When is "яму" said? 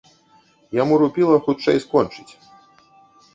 0.77-0.93